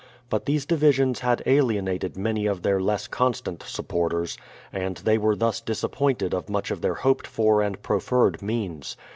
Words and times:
But 0.31 0.47
these 0.47 0.65
divisions 0.65 1.19
had 1.19 1.43
alienated 1.45 2.17
many 2.17 2.47
of 2.47 2.63
their 2.63 2.81
less 2.81 3.05
constant 3.07 3.61
supporters, 3.61 4.35
and 4.73 4.97
they 4.97 5.19
were 5.19 5.35
thus 5.35 5.61
disappointed 5.61 6.33
of 6.33 6.49
much 6.49 6.71
of 6.71 6.81
their 6.81 6.95
hoped 6.95 7.27
for 7.27 7.61
and 7.61 7.79
proffered 7.83 8.41
means. 8.41 8.97